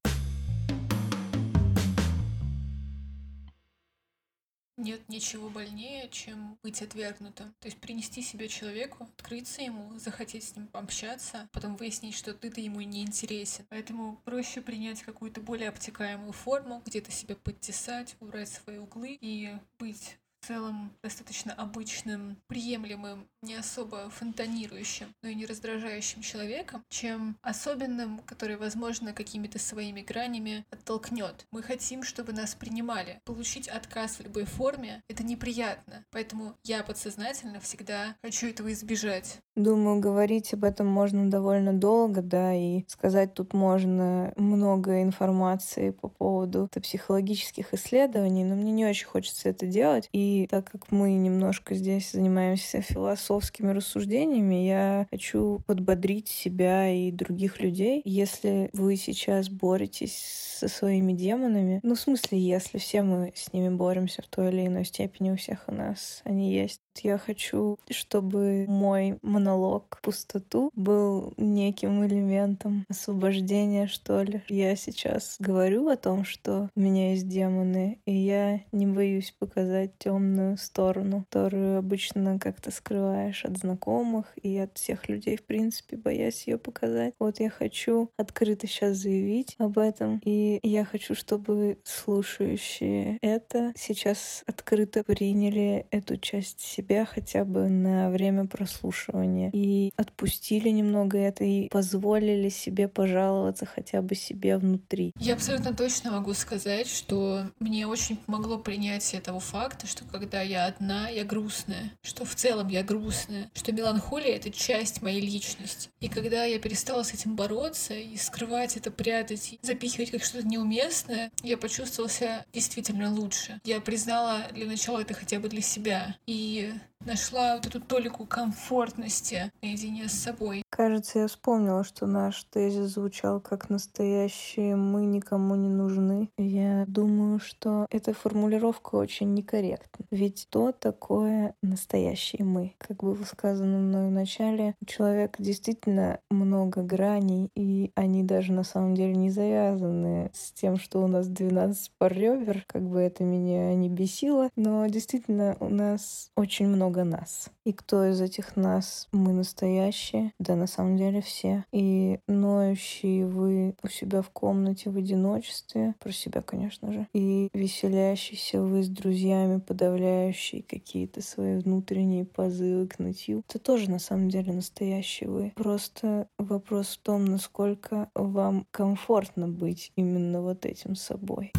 Нет 4.81 5.07
ничего 5.10 5.48
больнее, 5.48 6.10
чем 6.10 6.57
быть 6.63 6.81
отвергнутым. 6.81 7.54
То 7.60 7.68
есть 7.68 7.78
принести 7.78 8.24
себя 8.24 8.48
человеку, 8.48 9.04
открыться 9.16 9.62
ему, 9.62 9.95
захотеть 10.00 10.44
с 10.44 10.56
ним 10.56 10.66
пообщаться, 10.66 11.48
потом 11.51 11.75
выяснить, 11.75 12.16
что 12.16 12.33
ты-то 12.33 12.62
ему 12.62 12.81
не 12.81 13.04
интересен. 13.04 13.63
Поэтому 13.69 14.19
проще 14.25 14.60
принять 14.60 15.04
какую-то 15.04 15.39
более 15.39 15.69
обтекаемую 15.69 16.33
форму, 16.33 16.81
где-то 16.83 17.12
себя 17.12 17.36
подтесать, 17.36 18.16
убрать 18.22 18.50
свои 18.50 18.80
углы 18.80 19.16
и 19.22 19.56
быть 19.78 20.18
в 20.41 20.47
целом 20.47 20.91
достаточно 21.03 21.53
обычным, 21.53 22.38
приемлемым, 22.47 23.27
не 23.41 23.55
особо 23.55 24.10
фонтанирующим, 24.10 25.13
но 25.21 25.29
и 25.29 25.36
не 25.36 25.45
раздражающим 25.45 26.21
человеком, 26.21 26.83
чем 26.89 27.38
особенным, 27.41 28.19
который, 28.19 28.57
возможно, 28.57 29.13
какими-то 29.13 29.60
своими 29.60 30.01
гранями 30.01 30.65
оттолкнет. 30.71 31.45
Мы 31.51 31.62
хотим, 31.62 32.03
чтобы 32.03 32.33
нас 32.33 32.55
принимали. 32.55 33.21
Получить 33.24 33.67
отказ 33.67 34.17
в 34.17 34.24
любой 34.24 34.45
форме— 34.45 35.01
это 35.07 35.24
неприятно, 35.24 36.03
поэтому 36.12 36.57
я 36.63 36.83
подсознательно 36.83 37.60
всегда 37.60 38.15
хочу 38.24 38.48
этого 38.48 38.71
избежать. 38.74 39.39
Думаю, 39.55 40.00
говорить 40.00 40.53
об 40.53 40.63
этом 40.63 40.88
можно 40.88 41.29
довольно 41.29 41.74
долго, 41.74 42.22
да, 42.22 42.53
и 42.53 42.86
сказать 42.88 43.34
тут 43.34 43.53
можно 43.53 44.31
много 44.38 45.01
информации 45.01 45.89
по 45.89 46.08
поводу 46.08 46.70
психологических 46.74 47.74
исследований, 47.74 48.46
но 48.46 48.55
мне 48.55 48.72
не 48.72 48.86
очень 48.86 49.08
хочется 49.08 49.50
это 49.50 49.65
делать. 49.65 50.08
И 50.13 50.48
так 50.50 50.72
как 50.72 50.89
мы 50.91 51.13
немножко 51.15 51.75
здесь 51.75 52.12
занимаемся 52.12 52.81
философскими 52.81 53.72
рассуждениями, 53.72 54.55
я 54.65 55.08
хочу 55.12 55.62
подбодрить 55.67 56.29
себя 56.29 56.89
и 56.89 57.12
других 57.12 57.60
людей. 57.60 58.01
Если 58.05 58.70
вы 58.72 58.96
сейчас 58.96 59.50
боретесь 59.50 60.15
со 60.60 60.70
своими 60.70 61.12
демонами, 61.12 61.81
ну, 61.84 61.96
в 61.96 62.00
смысле, 62.00 62.39
если 62.39 62.77
все 62.77 63.01
мы 63.01 63.34
с 63.36 63.51
ними 63.51 63.70
боремся 63.70 64.22
в 64.22 64.27
той 64.27 64.50
или 64.50 64.67
иной 64.67 64.86
степени, 64.86 65.31
у 65.31 65.36
всех 65.36 65.65
у 65.67 65.74
нас 65.74 66.22
они 66.24 66.53
есть, 66.53 66.79
Я 67.00 67.17
хочу, 67.17 67.79
чтобы 67.89 68.65
мой 68.67 69.17
монолог 69.21 70.00
пустоту 70.01 70.71
был 70.75 71.33
неким 71.38 72.05
элементом 72.05 72.86
освобождения, 72.89 73.88
что 73.88 74.21
ли. 74.21 74.41
Я 74.50 74.75
сейчас 74.75 75.38
говорю 75.39 75.88
о 75.88 75.98
том, 75.98 76.25
что 76.25 76.69
у 76.75 76.79
меня 76.79 77.12
есть 77.12 77.27
демоны, 77.27 78.00
и 78.05 78.13
я 78.13 78.62
не 78.71 78.86
боюсь 78.86 79.33
показать 79.38 79.98
темную 79.98 80.57
сторону, 80.57 81.25
которую 81.29 81.79
обычно 81.79 82.39
как-то 82.39 82.71
скрываешь 82.71 83.45
от 83.45 83.57
знакомых 83.57 84.25
и 84.41 84.57
от 84.57 84.77
всех 84.77 85.10
людей, 85.10 85.38
в 85.38 85.43
принципе, 85.43 85.98
боясь 85.98 86.48
ее 86.48 86.57
показать. 86.57 87.13
Вот 87.19 87.39
я 87.39 87.50
хочу 87.50 88.10
открыто 88.17 88.67
сейчас 88.67 88.98
заявить 88.98 89.55
об 89.57 89.77
этом, 89.77 90.21
и 90.24 90.60
я 90.63 90.86
хочу, 90.86 91.15
чтобы 91.15 91.79
слушающие 91.83 93.17
это 93.21 93.74
сейчас 93.75 94.43
открыто 94.45 95.03
приняли 95.03 95.86
эту 95.91 96.17
часть 96.17 96.60
себя 96.60 96.80
хотя 97.05 97.45
бы 97.45 97.69
на 97.69 98.09
время 98.09 98.45
прослушивания 98.45 99.50
и 99.53 99.91
отпустили 99.95 100.69
немного 100.69 101.17
это 101.17 101.43
и 101.43 101.69
позволили 101.69 102.50
себе 102.50 102.88
пожаловаться 102.88 103.65
хотя 103.65 104.01
бы 104.01 104.15
себе 104.15 104.57
внутри. 104.57 105.13
Я 105.19 105.33
абсолютно 105.33 105.73
точно 105.73 106.11
могу 106.11 106.33
сказать, 106.33 106.88
что 106.88 107.45
мне 107.59 107.88
очень 107.88 108.17
помогло 108.17 108.57
принятие 108.57 109.21
того 109.21 109.39
факта, 109.39 109.88
что 109.88 110.03
когда 110.05 110.41
я 110.41 110.65
одна, 110.65 111.09
я 111.09 111.23
грустная, 111.23 111.91
что 112.01 112.25
в 112.25 112.35
целом 112.35 112.67
я 112.67 112.83
грустная, 112.83 113.50
что 113.53 113.71
меланхолия— 113.71 114.35
это 114.38 114.51
часть 114.51 115.01
моей 115.01 115.21
личности. 115.21 115.89
И 116.00 116.09
когда 116.09 116.45
я 116.45 116.59
перестала 116.59 117.03
с 117.03 117.13
этим 117.13 117.35
бороться 117.35 117.93
и 117.93 118.17
скрывать 118.17 118.77
это, 118.77 118.91
прятать, 118.91 119.57
запихивать 119.61 120.11
как 120.11 120.23
что-то 120.23 120.47
неуместное, 120.47 121.31
я 121.43 121.57
почувствовала 121.57 122.09
себя 122.09 122.45
действительно 122.53 123.11
лучше. 123.13 123.59
Я 123.63 123.79
признала 123.81 124.47
для 124.53 124.65
начала 124.65 125.01
это 125.01 125.13
хотя 125.13 125.39
бы 125.39 125.50
для 125.50 125.61
себя. 125.61 126.15
И 126.25 126.71
Yeah. 126.72 126.90
Нашла 127.05 127.55
вот 127.55 127.65
эту 127.65 127.81
толику 127.81 128.25
комфортности 128.25 129.51
наедине 129.62 130.08
с 130.08 130.13
собой. 130.13 130.63
Кажется, 130.70 131.20
я 131.20 131.27
вспомнила, 131.27 131.84
что 131.84 132.05
наш 132.05 132.43
тезис 132.46 132.93
звучал 132.93 133.39
как 133.39 133.70
настоящие 133.70 134.75
«мы 134.75 135.05
никому 135.05 135.55
не 135.55 135.70
нужны». 135.70 136.29
Я 136.38 136.86
думаю, 136.88 137.39
что 137.39 137.88
эта 137.89 138.13
формулировка 138.13 138.96
очень 138.96 139.34
некорректна. 139.34 140.05
Ведь 140.12 140.48
то 140.50 140.72
такое 140.72 141.55
настоящие 141.62 142.46
«мы». 142.46 142.75
Как 142.77 143.03
было 143.03 143.24
сказано 143.24 143.79
мной 143.79 144.08
в 144.08 144.12
начале, 144.12 144.75
у 144.81 144.86
человека 144.86 145.41
действительно 145.43 146.20
много 146.29 146.84
граней, 146.84 147.50
и 147.55 147.91
они 147.96 148.24
даже 148.24 148.53
на 148.53 148.63
самом 148.63 148.96
деле 148.96 149.15
не 149.15 149.29
завязаны 149.29 150.31
с 150.34 150.51
тем, 150.51 150.77
что 150.77 151.03
у 151.03 151.08
нас 151.08 151.27
12 151.27 151.91
пар 151.98 152.13
ребер, 152.13 152.63
как 152.67 152.84
бы 152.84 153.00
это 153.00 153.24
меня 153.24 153.74
не 153.75 153.89
бесило, 153.89 154.50
но 154.55 154.86
действительно 154.88 155.58
у 155.60 155.70
нас 155.70 156.31
очень 156.36 156.67
много 156.67 156.90
много 156.91 157.03
нас. 157.03 157.50
И 157.65 157.71
кто 157.74 158.05
из 158.05 158.21
этих 158.21 158.55
нас 158.55 159.07
мы 159.12 159.31
настоящие? 159.31 160.33
Да, 160.39 160.55
на 160.55 160.67
самом 160.67 160.98
деле 160.98 161.21
все. 161.21 161.63
И 161.71 162.19
ноющие 162.27 163.25
вы 163.25 163.75
у 163.81 163.88
себя 163.88 164.21
в 164.21 164.29
комнате 164.29 164.89
в 164.89 164.98
одиночестве, 164.98 165.95
про 166.00 166.12
себя, 166.12 166.41
конечно 166.41 166.91
же, 166.91 167.07
и 167.13 167.50
веселящийся 167.53 168.62
вы 168.62 168.83
с 168.83 168.89
друзьями, 168.89 169.60
подавляющие 169.60 170.63
какие-то 170.63 171.21
свои 171.21 171.57
внутренние 171.57 172.25
позывы 172.25 172.88
к 172.88 173.00
нытью. 173.00 173.43
Это 173.48 173.60
тоже 173.60 173.89
на 173.89 174.00
самом 174.00 174.29
деле 174.29 174.51
настоящий 174.51 175.25
вы. 175.25 175.53
Просто 175.55 176.27
вопрос 176.38 176.98
в 176.98 176.98
том, 176.98 177.25
насколько 177.25 178.10
вам 178.15 178.65
комфортно 178.71 179.48
быть 179.48 179.91
именно 179.95 180.41
вот 180.41 180.65
этим 180.65 180.95
собой. 180.95 181.53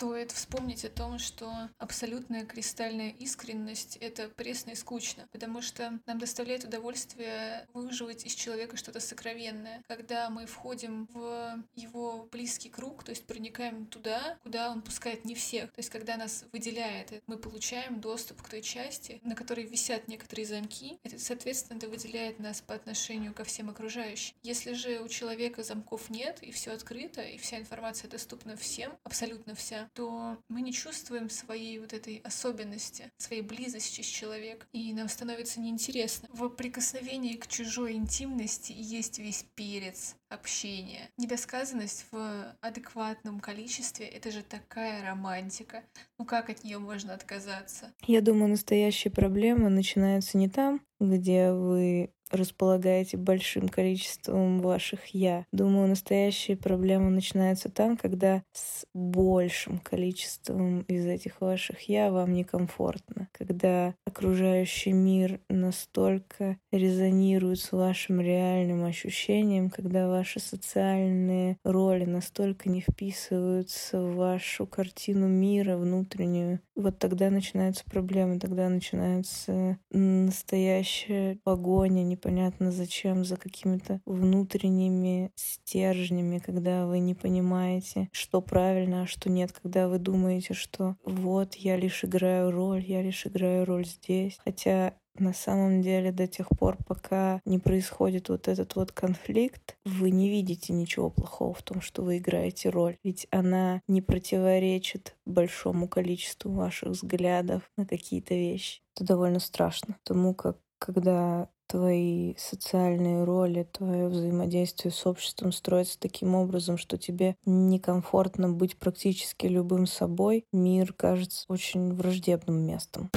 Стоит 0.00 0.32
вспомнить 0.32 0.82
о 0.86 0.88
том, 0.88 1.18
что 1.18 1.52
абсолютная 1.76 2.46
кристальная 2.46 3.10
искренность— 3.10 3.98
это 4.00 4.30
пресно 4.30 4.70
и 4.70 4.74
скучно, 4.74 5.28
потому 5.30 5.60
что 5.60 6.00
нам 6.06 6.18
доставляет 6.18 6.64
удовольствие 6.64 7.68
выживать 7.74 8.24
из 8.24 8.34
человека 8.34 8.78
что-то 8.78 8.98
сокровенное. 8.98 9.84
Когда 9.88 10.30
мы 10.30 10.46
входим 10.46 11.06
в 11.12 11.62
его 11.76 12.26
близкий 12.32 12.70
круг, 12.70 13.04
то 13.04 13.10
есть 13.10 13.26
проникаем 13.26 13.84
туда, 13.84 14.38
куда 14.42 14.70
он 14.70 14.80
пускает 14.80 15.26
не 15.26 15.34
всех, 15.34 15.70
то 15.70 15.80
есть 15.80 15.90
когда 15.90 16.16
нас 16.16 16.46
выделяет, 16.50 17.22
мы 17.26 17.36
получаем 17.36 18.00
доступ 18.00 18.40
к 18.40 18.48
той 18.48 18.62
части, 18.62 19.20
на 19.22 19.34
которой 19.34 19.66
висят 19.66 20.08
некоторые 20.08 20.46
замки, 20.46 20.98
это, 21.02 21.18
соответственно, 21.18 21.76
это 21.76 21.90
выделяет 21.90 22.38
нас 22.38 22.62
по 22.62 22.74
отношению 22.74 23.34
ко 23.34 23.44
всем 23.44 23.68
окружающим. 23.68 24.34
Если 24.42 24.72
же 24.72 25.00
у 25.00 25.08
человека 25.08 25.62
замков 25.62 26.08
нет, 26.08 26.38
и 26.40 26.52
все 26.52 26.72
открыто, 26.72 27.20
и 27.20 27.36
вся 27.36 27.58
информация 27.58 28.08
доступна 28.08 28.56
всем, 28.56 28.96
абсолютно 29.04 29.54
вся, 29.54 29.89
то 29.94 30.38
мы 30.48 30.62
не 30.62 30.72
чувствуем 30.72 31.30
своей 31.30 31.78
вот 31.78 31.92
этой 31.92 32.18
особенности, 32.18 33.10
своей 33.18 33.42
близости 33.42 34.02
с 34.02 34.06
человеком, 34.06 34.68
и 34.72 34.92
нам 34.92 35.08
становится 35.08 35.60
неинтересно. 35.60 36.28
В 36.32 36.48
прикосновении 36.48 37.36
к 37.36 37.46
чужой 37.46 37.94
интимности 37.94 38.72
есть 38.76 39.18
весь 39.18 39.44
перец 39.54 40.16
общения. 40.28 41.10
Недосказанность 41.16 42.06
в 42.10 42.56
адекватном 42.60 43.40
количестве— 43.40 44.06
это 44.06 44.30
же 44.30 44.42
такая 44.42 45.02
романтика. 45.02 45.82
Ну 46.18 46.24
как 46.24 46.50
от 46.50 46.64
нее 46.64 46.78
можно 46.78 47.14
отказаться? 47.14 47.92
Я 48.06 48.20
думаю, 48.20 48.50
настоящая 48.50 49.10
проблема 49.10 49.68
начинается 49.68 50.38
не 50.38 50.48
там, 50.48 50.80
где 51.00 51.50
вы 51.52 52.12
располагаете 52.30 53.16
большим 53.16 53.68
количеством 53.68 54.60
ваших 54.60 55.06
«я». 55.08 55.46
Думаю, 55.52 55.88
настоящая 55.88 56.56
проблема 56.56 57.10
начинается 57.10 57.70
там, 57.70 57.96
когда 57.96 58.42
с 58.52 58.84
большим 58.94 59.78
количеством 59.78 60.80
из 60.82 61.06
этих 61.06 61.40
ваших 61.40 61.80
«я» 61.88 62.10
вам 62.10 62.32
некомфортно. 62.32 63.28
Когда 63.32 63.94
окружающий 64.06 64.92
мир 64.92 65.40
настолько 65.48 66.56
резонирует 66.72 67.60
с 67.60 67.72
вашим 67.72 68.20
реальным 68.20 68.84
ощущением, 68.84 69.70
когда 69.70 70.08
ваши 70.08 70.40
социальные 70.40 71.56
роли 71.64 72.04
настолько 72.04 72.68
не 72.68 72.80
вписываются 72.80 74.00
в 74.00 74.16
вашу 74.16 74.66
картину 74.66 75.28
мира 75.28 75.76
внутреннюю, 75.76 76.60
вот 76.74 76.98
тогда 76.98 77.30
начинаются 77.30 77.84
проблемы, 77.84 78.38
тогда 78.38 78.68
начинается 78.68 79.78
настоящая 79.90 81.38
погоня, 81.44 82.02
непонятно 82.20 82.70
зачем, 82.70 83.24
за 83.24 83.36
какими-то 83.36 84.00
внутренними 84.04 85.32
стержнями, 85.36 86.38
когда 86.38 86.86
вы 86.86 86.98
не 86.98 87.14
понимаете, 87.14 88.08
что 88.12 88.42
правильно, 88.42 89.02
а 89.02 89.06
что 89.06 89.30
нет, 89.30 89.52
когда 89.52 89.88
вы 89.88 89.98
думаете, 89.98 90.52
что 90.52 90.96
вот 91.04 91.54
я 91.54 91.76
лишь 91.76 92.04
играю 92.04 92.50
роль, 92.50 92.84
я 92.84 93.00
лишь 93.00 93.26
играю 93.26 93.64
роль 93.64 93.86
здесь. 93.86 94.38
Хотя 94.44 94.94
на 95.18 95.32
самом 95.32 95.80
деле 95.82 96.12
до 96.12 96.26
тех 96.26 96.48
пор, 96.50 96.76
пока 96.86 97.40
не 97.44 97.58
происходит 97.58 98.28
вот 98.28 98.48
этот 98.48 98.76
вот 98.76 98.92
конфликт, 98.92 99.76
вы 99.84 100.10
не 100.10 100.28
видите 100.28 100.72
ничего 100.72 101.10
плохого 101.10 101.54
в 101.54 101.62
том, 101.62 101.80
что 101.80 102.02
вы 102.02 102.18
играете 102.18 102.68
роль. 102.68 102.96
Ведь 103.02 103.26
она 103.30 103.80
не 103.88 104.02
противоречит 104.02 105.16
большому 105.24 105.88
количеству 105.88 106.52
ваших 106.52 106.90
взглядов 106.90 107.62
на 107.76 107.86
какие-то 107.86 108.34
вещи. 108.34 108.82
Это 108.94 109.04
довольно 109.04 109.40
страшно, 109.40 109.96
потому 110.04 110.34
как 110.34 110.58
когда 110.78 111.48
твои 111.70 112.34
социальные 112.36 113.22
роли, 113.22 113.62
твое 113.62 114.08
взаимодействие 114.08 114.90
с 114.90 115.06
обществом 115.06 115.52
строится 115.52 116.00
таким 116.00 116.34
образом, 116.34 116.76
что 116.76 116.98
тебе 116.98 117.36
некомфортно 117.46 118.48
быть 118.48 118.76
практически 118.76 119.46
любым 119.46 119.86
собой, 119.86 120.44
мир 120.52 120.92
кажется 120.92 121.44
очень 121.48 121.94
враждебным 121.94 122.66
местом. 122.66 123.10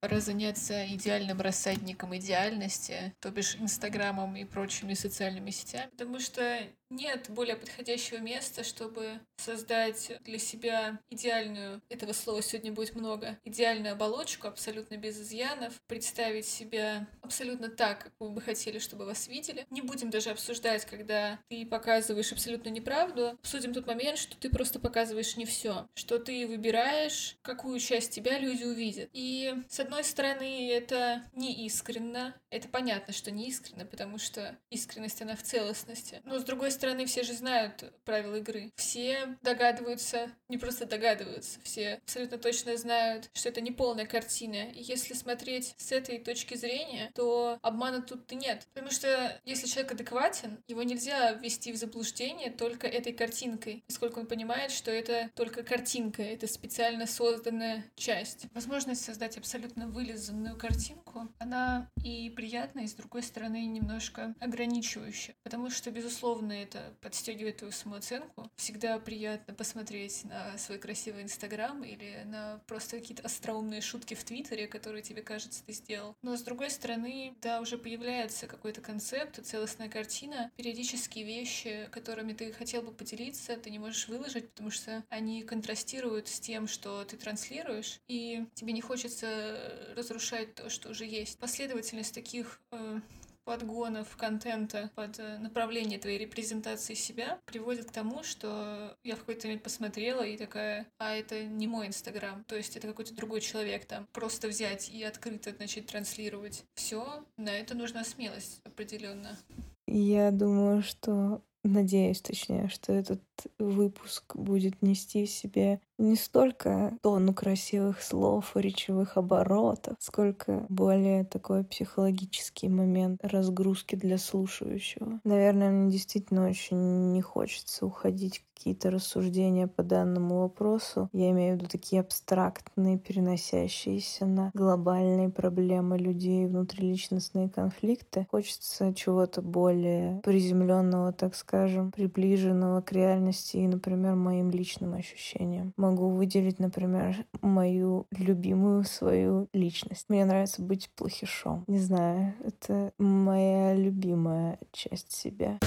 Разоняться 0.00 0.86
идеальным 0.86 1.40
рассадником 1.40 2.16
идеальности, 2.16 3.12
то 3.20 3.30
бишь 3.30 3.56
Инстаграмом 3.56 4.36
и 4.36 4.44
прочими 4.44 4.94
социальными 4.94 5.50
сетями, 5.50 5.90
потому 5.90 6.18
что 6.20 6.60
нет 6.90 7.26
более 7.28 7.56
подходящего 7.56 8.18
места, 8.18 8.64
чтобы 8.64 9.20
создать 9.36 10.12
для 10.24 10.38
себя 10.38 11.00
идеальную, 11.10 11.80
этого 11.88 12.12
слова 12.12 12.42
сегодня 12.42 12.72
будет 12.72 12.94
много, 12.94 13.38
идеальную 13.44 13.92
оболочку, 13.92 14.48
абсолютно 14.48 14.96
без 14.96 15.20
изъянов, 15.20 15.74
представить 15.86 16.46
себя 16.46 17.06
абсолютно 17.22 17.68
так, 17.68 18.04
как 18.04 18.12
вы 18.18 18.30
бы 18.30 18.40
хотели, 18.40 18.78
чтобы 18.78 19.04
вас 19.04 19.28
видели. 19.28 19.66
Не 19.70 19.82
будем 19.82 20.10
даже 20.10 20.30
обсуждать, 20.30 20.84
когда 20.84 21.38
ты 21.48 21.66
показываешь 21.66 22.32
абсолютно 22.32 22.68
неправду, 22.68 23.28
обсудим 23.28 23.72
тот 23.72 23.86
момент, 23.86 24.18
что 24.18 24.36
ты 24.36 24.50
просто 24.50 24.78
показываешь 24.78 25.36
не 25.36 25.44
все, 25.44 25.88
что 25.94 26.18
ты 26.18 26.46
выбираешь, 26.46 27.36
какую 27.42 27.78
часть 27.80 28.12
тебя 28.12 28.38
люди 28.38 28.64
увидят. 28.64 29.10
И, 29.12 29.54
с 29.68 29.80
одной 29.80 30.04
стороны, 30.04 30.70
это 30.70 31.22
не 31.34 31.66
искренно. 31.66 32.34
Это 32.50 32.68
понятно, 32.68 33.12
что 33.12 33.30
не 33.30 33.48
искренно, 33.48 33.84
потому 33.84 34.18
что 34.18 34.56
искренность, 34.70 35.22
она 35.22 35.36
в 35.36 35.42
целостности. 35.42 36.20
Но 36.24 36.38
с 36.38 36.44
другой 36.44 36.70
стороны, 36.78 37.06
все 37.06 37.24
же 37.24 37.32
знают 37.32 37.92
правила 38.04 38.36
игры. 38.36 38.72
Все 38.76 39.36
догадываются, 39.42 40.30
не 40.48 40.58
просто 40.58 40.86
догадываются, 40.86 41.58
все 41.62 41.94
абсолютно 42.04 42.38
точно 42.38 42.76
знают, 42.76 43.30
что 43.34 43.48
это 43.48 43.60
не 43.60 43.72
полная 43.72 44.06
картина. 44.06 44.70
И 44.70 44.82
если 44.82 45.14
смотреть 45.14 45.74
с 45.76 45.92
этой 45.92 46.18
точки 46.18 46.54
зрения, 46.54 47.10
то 47.14 47.58
обмана 47.62 48.00
тут-то 48.00 48.34
нет. 48.34 48.66
Потому 48.72 48.90
что 48.90 49.40
если 49.44 49.66
человек 49.66 49.92
адекватен, 49.92 50.62
его 50.68 50.82
нельзя 50.82 51.32
ввести 51.32 51.72
в 51.72 51.76
заблуждение 51.76 52.50
только 52.50 52.86
этой 52.86 53.12
картинкой, 53.12 53.82
поскольку 53.86 54.20
он 54.20 54.26
понимает, 54.26 54.70
что 54.70 54.90
это 54.90 55.30
только 55.34 55.62
картинка, 55.62 56.22
это 56.22 56.46
специально 56.46 57.06
созданная 57.06 57.84
часть. 57.96 58.46
Возможность 58.54 59.04
создать 59.04 59.36
абсолютно 59.36 59.88
вылизанную 59.88 60.56
картинку, 60.56 61.28
она 61.38 61.90
и 62.04 62.30
приятная, 62.30 62.84
и 62.84 62.88
с 62.88 62.94
другой 62.94 63.22
стороны 63.22 63.66
немножко 63.66 64.34
ограничивающая. 64.38 65.34
Потому 65.42 65.70
что, 65.70 65.90
безусловно, 65.90 66.52
это 66.68 66.92
подстегивает 67.00 67.58
твою 67.58 67.72
самооценку. 67.72 68.50
Всегда 68.56 68.98
приятно 68.98 69.54
посмотреть 69.54 70.24
на 70.24 70.56
свой 70.58 70.78
красивый 70.78 71.22
Инстаграм 71.22 71.82
или 71.82 72.22
на 72.24 72.60
просто 72.66 72.98
какие-то 72.98 73.24
остроумные 73.24 73.80
шутки 73.80 74.14
в 74.14 74.22
Твиттере, 74.24 74.68
которые 74.68 75.02
тебе 75.02 75.22
кажется 75.22 75.64
ты 75.64 75.72
сделал. 75.72 76.14
Но 76.22 76.36
с 76.36 76.42
другой 76.42 76.70
стороны, 76.70 77.34
да, 77.40 77.60
уже 77.60 77.78
появляется 77.78 78.46
какой-то 78.46 78.80
концепт, 78.80 79.44
целостная 79.44 79.88
картина. 79.88 80.50
Периодически 80.56 81.20
вещи, 81.20 81.88
которыми 81.90 82.32
ты 82.34 82.52
хотел 82.52 82.82
бы 82.82 82.92
поделиться, 82.92 83.56
ты 83.56 83.70
не 83.70 83.78
можешь 83.78 84.08
выложить, 84.08 84.50
потому 84.50 84.70
что 84.70 85.02
они 85.08 85.42
контрастируют 85.42 86.28
с 86.28 86.40
тем, 86.40 86.68
что 86.68 87.04
ты 87.04 87.16
транслируешь, 87.16 88.00
и 88.08 88.44
тебе 88.54 88.72
не 88.72 88.80
хочется 88.80 89.94
разрушать 89.96 90.54
то, 90.54 90.68
что 90.68 90.90
уже 90.90 91.06
есть. 91.06 91.38
Последовательность 91.38 92.14
таких 92.14 92.60
э, 92.72 93.00
подгонов 93.48 94.14
контента 94.18 94.90
под 94.94 95.18
э, 95.18 95.38
направление 95.38 95.98
твоей 95.98 96.18
репрезентации 96.18 96.92
себя 96.92 97.38
приводит 97.46 97.86
к 97.86 97.92
тому, 97.92 98.22
что 98.22 98.94
я 99.02 99.16
в 99.16 99.20
какой-то 99.20 99.46
момент 99.46 99.62
посмотрела 99.62 100.20
и 100.20 100.36
такая, 100.36 100.86
а 100.98 101.14
это 101.14 101.44
не 101.44 101.66
мой 101.66 101.86
Инстаграм, 101.86 102.44
то 102.44 102.56
есть 102.56 102.76
это 102.76 102.88
какой-то 102.88 103.14
другой 103.14 103.40
человек 103.40 103.86
там. 103.86 104.06
Просто 104.12 104.48
взять 104.48 104.90
и 104.90 105.02
открыто 105.02 105.54
начать 105.58 105.86
транслировать. 105.86 106.66
Все, 106.74 107.24
на 107.38 107.48
это 107.48 107.74
нужна 107.74 108.04
смелость 108.04 108.60
определенно. 108.64 109.38
Я 109.86 110.30
думаю, 110.30 110.82
что 110.82 111.42
надеюсь, 111.64 112.20
точнее, 112.20 112.68
что 112.68 112.92
этот 112.92 113.22
выпуск 113.58 114.36
будет 114.36 114.82
нести 114.82 115.26
в 115.26 115.30
себе 115.30 115.80
не 115.98 116.14
столько 116.14 116.96
тонну 117.02 117.34
красивых 117.34 118.02
слов 118.02 118.56
и 118.56 118.60
речевых 118.60 119.16
оборотов, 119.16 119.96
сколько 119.98 120.64
более 120.68 121.24
такой 121.24 121.64
психологический 121.64 122.68
момент 122.68 123.18
разгрузки 123.22 123.96
для 123.96 124.16
слушающего. 124.16 125.20
Наверное, 125.24 125.70
мне 125.70 125.90
действительно 125.90 126.48
очень 126.48 127.12
не 127.12 127.20
хочется 127.20 127.84
уходить 127.84 128.38
в 128.38 128.58
какие-то 128.58 128.90
рассуждения 128.90 129.68
по 129.68 129.84
данному 129.84 130.40
вопросу. 130.40 131.08
Я 131.12 131.30
имею 131.30 131.54
в 131.54 131.58
виду 131.58 131.68
такие 131.70 132.00
абстрактные, 132.00 132.98
переносящиеся 132.98 134.26
на 134.26 134.50
глобальные 134.52 135.28
проблемы 135.28 135.96
людей, 135.96 136.46
внутриличностные 136.46 137.48
конфликты. 137.48 138.26
Хочется 138.30 138.92
чего-то 138.94 139.42
более 139.42 140.20
приземленного, 140.24 141.12
так 141.12 141.36
скажем, 141.36 141.92
приближенного 141.92 142.80
к 142.82 142.90
реальности 142.92 143.27
и, 143.58 143.66
например, 143.66 144.14
моим 144.14 144.50
личным 144.50 144.94
ощущениям 144.94 145.72
могу 145.76 146.10
выделить, 146.10 146.58
например, 146.58 147.26
мою 147.40 148.06
любимую 148.10 148.84
свою 148.84 149.48
личность. 149.52 150.06
Мне 150.08 150.24
нравится 150.24 150.62
быть 150.62 150.90
плохишом. 150.96 151.64
Не 151.66 151.78
знаю, 151.78 152.34
это 152.44 152.92
моя 152.98 153.74
любимая 153.74 154.58
часть 154.72 155.12
себя. 155.12 155.58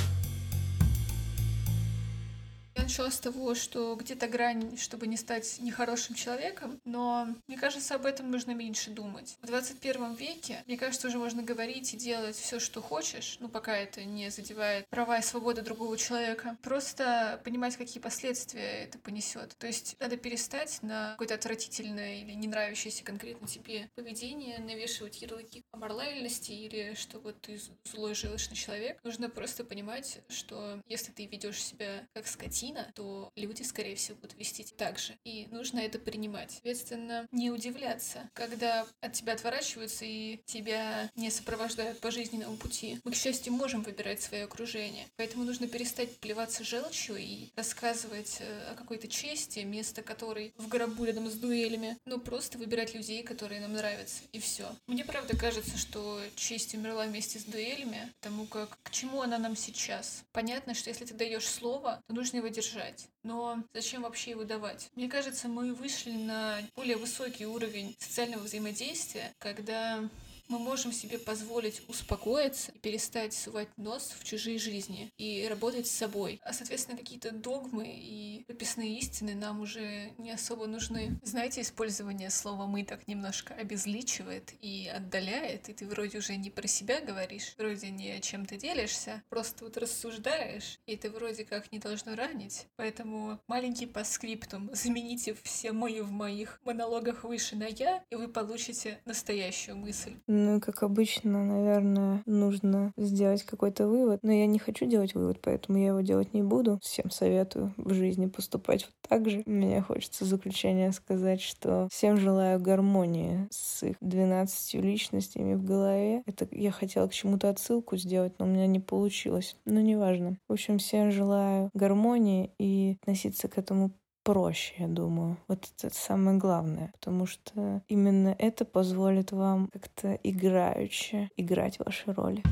Начала 2.92 3.10
с 3.10 3.22
того, 3.22 3.56
что 3.56 3.96
где-то 3.96 4.28
грань, 4.28 4.78
чтобы 4.78 5.08
не 5.08 5.16
стать 5.16 5.60
нехорошим 5.62 6.14
человеком, 6.14 6.78
но 6.84 7.26
мне 7.48 7.58
кажется, 7.58 7.96
об 7.96 8.06
этом 8.06 8.30
нужно 8.30 8.52
меньше 8.52 8.90
думать. 8.90 9.38
В 9.42 9.46
21 9.46 10.16
веке, 10.16 10.62
мне 10.68 10.76
кажется, 10.76 11.08
уже 11.08 11.18
можно 11.18 11.42
говорить 11.42 11.94
и 11.94 11.98
делать 11.98 12.36
все, 12.36 12.60
что 12.60 12.82
хочешь, 12.82 13.38
ну, 13.40 13.48
пока 13.48 13.78
это 13.78 14.04
не 14.04 14.30
задевает 14.30 14.90
права 14.90 15.20
и 15.20 15.22
свободы 15.22 15.62
другого 15.62 15.98
человека. 15.98 16.58
Просто 16.64 17.40
понимать, 17.46 17.78
какие 17.78 18.04
последствия 18.04 18.84
это 18.84 19.00
понесет. 19.00 19.56
То 19.58 19.68
есть 19.68 19.96
надо 20.02 20.18
перестать 20.18 20.84
на 20.84 21.12
какое-то 21.12 21.36
отвратительное 21.36 22.18
или 22.18 22.34
не 22.34 22.50
нравящееся 22.50 23.06
конкретно 23.06 23.48
тебе 23.48 23.90
поведение 23.96 24.60
навешивать 24.60 25.22
ярлыки 25.22 25.64
о 25.72 25.78
моральности 25.78 26.52
или 26.52 26.94
что 26.96 27.20
вот 27.20 27.40
ты 27.40 27.58
злой 27.86 28.16
желчный 28.16 28.58
человек. 28.58 29.00
Нужно 29.06 29.30
просто 29.30 29.64
понимать, 29.64 30.20
что 30.28 30.82
если 30.90 31.14
ты 31.14 31.26
ведешь 31.26 31.64
себя 31.64 32.06
как 32.14 32.28
скотина, 32.28 32.81
скотина, 32.82 32.92
то 32.96 33.32
люди, 33.36 33.64
скорее 33.64 33.96
всего, 33.96 34.18
будут 34.18 34.38
вести 34.38 34.66
так 34.78 35.00
же. 35.00 35.18
И 35.24 35.48
нужно 35.52 35.80
это 35.80 36.00
принимать. 36.00 36.52
Соответственно, 36.52 37.28
не 37.32 37.52
удивляться, 37.52 38.30
когда 38.34 38.86
от 39.02 39.14
тебя 39.14 39.34
отворачиваются 39.34 40.06
и 40.06 40.40
тебя 40.46 41.10
не 41.16 41.30
сопровождают 41.32 42.00
по 42.00 42.12
жизненному 42.12 42.58
пути. 42.58 43.00
Мы, 43.04 43.12
к 43.12 43.16
счастью, 43.16 43.54
можем 43.54 43.82
выбирать 43.84 44.22
свое 44.22 44.44
окружение. 44.44 45.08
Поэтому 45.18 45.44
нужно 45.44 45.68
перестать 45.68 46.18
плеваться 46.20 46.64
желчью 46.64 47.18
и 47.18 47.50
рассказывать 47.56 48.38
э, 48.40 48.72
о 48.72 48.76
какой-то 48.76 49.08
чести, 49.08 49.60
место 49.60 50.02
которой 50.02 50.54
в 50.58 50.68
гробу 50.68 51.06
рядом 51.06 51.30
с 51.30 51.34
дуэлями. 51.34 51.98
Но 52.06 52.20
просто 52.20 52.58
выбирать 52.58 52.94
людей, 52.94 53.24
которые 53.24 53.62
нам 53.62 53.74
нравятся. 53.74 54.22
И 54.32 54.40
все. 54.40 54.70
Мне 54.88 55.04
правда 55.04 55.36
кажется, 55.36 55.78
что 55.78 56.22
честь 56.36 56.74
умерла 56.76 57.06
вместе 57.06 57.40
с 57.40 57.44
дуэлями, 57.44 58.12
потому 58.20 58.46
как 58.46 58.78
к 58.84 58.92
чему 58.92 59.22
она 59.22 59.38
нам 59.38 59.56
сейчас? 59.56 60.24
Понятно, 60.32 60.74
что 60.74 60.90
если 60.90 61.06
ты 61.06 61.14
даешь 61.14 61.48
слово, 61.48 62.02
то 62.08 62.14
нужно 62.14 62.38
его 62.38 62.48
держать 62.48 62.71
держать. 62.72 63.08
Но 63.24 63.64
зачем 63.74 64.04
вообще 64.04 64.32
его 64.32 64.44
давать? 64.44 64.90
Мне 64.96 65.08
кажется, 65.10 65.48
мы 65.48 65.74
вышли 65.74 66.12
на 66.12 66.60
более 66.76 66.98
высокий 66.98 67.46
уровень 67.46 67.96
социального 68.00 68.44
взаимодействия, 68.44 69.34
когда 69.40 70.04
мы 70.52 70.60
можем 70.60 70.92
себе 70.92 71.18
позволить 71.18 71.82
успокоиться 71.88 72.72
и 72.74 72.80
перестать 72.80 73.34
сувать 73.34 73.70
нос 73.78 74.14
в 74.20 74.24
чужие 74.24 74.60
жизни 74.60 75.12
и 75.18 75.48
работать 75.50 75.88
с 75.88 75.92
собой. 75.92 76.40
А, 76.44 76.54
соответственно, 76.54 76.98
какие-то 76.98 77.32
догмы 77.32 77.88
и 77.88 78.44
прописные 78.46 79.00
истины 79.00 79.34
нам 79.34 79.62
уже 79.62 80.12
не 80.18 80.32
особо 80.32 80.68
нужны. 80.68 81.20
Знаете, 81.24 81.62
использование 81.62 82.30
слова 82.30 82.68
«мы» 82.68 82.84
так 82.84 83.08
немножко 83.08 83.54
обезличивает 83.54 84.54
и 84.62 84.92
отдаляет, 84.94 85.70
и 85.70 85.74
ты 85.74 85.88
вроде 85.88 86.18
уже 86.18 86.36
не 86.36 86.50
про 86.50 86.68
себя 86.68 87.00
говоришь, 87.00 87.56
вроде 87.58 87.90
не 87.90 88.12
о 88.12 88.20
чем 88.20 88.46
ты 88.46 88.58
делишься, 88.58 89.24
просто 89.30 89.64
вот 89.64 89.78
рассуждаешь, 89.78 90.80
и 90.86 90.96
это 90.96 91.10
вроде 91.10 91.46
как 91.46 91.72
не 91.72 91.80
должно 91.80 92.16
ранить. 92.16 92.68
Поэтому 92.76 93.40
маленький 93.48 93.86
по 93.86 94.04
скриптум. 94.04 94.70
Замените 94.74 95.36
все 95.44 95.72
«мы» 95.72 96.04
в 96.04 96.12
моих 96.12 96.60
монологах 96.64 97.24
выше 97.24 97.56
на 97.56 97.68
«я», 97.68 98.04
и 98.10 98.16
вы 98.16 98.28
получите 98.28 99.00
настоящую 99.06 99.78
мысль. 99.78 100.18
Ну, 100.44 100.60
как 100.60 100.82
обычно, 100.82 101.46
наверное, 101.46 102.24
нужно 102.26 102.94
сделать 102.98 103.44
какой-то 103.44 103.88
вывод. 103.88 104.20
Но 104.24 104.32
я 104.32 104.48
не 104.48 104.58
хочу 104.58 104.88
делать 104.88 105.14
вывод, 105.14 105.40
поэтому 105.40 105.78
я 105.78 105.88
его 105.88 106.02
делать 106.02 106.34
не 106.34 106.42
буду. 106.42 106.80
Всем 106.82 107.12
советую 107.12 107.74
в 107.78 107.94
жизни 107.94 108.26
поступать 108.26 108.86
вот 108.86 108.96
так 109.08 109.30
же. 109.30 109.44
Мне 109.46 109.82
хочется 109.82 110.26
заключение 110.26 110.92
сказать, 110.94 111.42
что 111.42 111.88
всем 111.92 112.18
желаю 112.18 112.60
гармонии 112.60 113.48
с 113.52 113.84
их 113.84 113.98
12 114.02 114.74
личностями 114.82 115.54
в 115.54 115.64
голове. 115.64 116.24
Это 116.26 116.48
я 116.50 116.72
хотела 116.72 117.08
к 117.08 117.14
чему-то 117.14 117.50
отсылку 117.50 117.96
сделать, 117.98 118.34
но 118.40 118.46
у 118.46 118.50
меня 118.50 118.66
не 118.66 118.80
получилось. 118.80 119.56
Но 119.66 119.80
неважно. 119.80 120.38
В 120.48 120.54
общем, 120.54 120.80
всем 120.80 121.12
желаю 121.12 121.70
гармонии 121.76 122.52
и 122.58 122.98
относиться 123.02 123.48
к 123.48 123.60
этому 123.60 123.92
проще, 124.24 124.74
я 124.78 124.88
думаю. 124.88 125.38
Вот 125.48 125.70
это 125.78 125.94
самое 125.94 126.38
главное, 126.38 126.92
потому 126.94 127.26
что 127.26 127.82
именно 127.88 128.36
это 128.38 128.66
позволит 128.66 129.32
вам 129.32 129.70
как-то 129.72 130.14
играючи 130.24 131.30
играть 131.38 131.80
ваши 131.80 132.14
роли. 132.14 132.44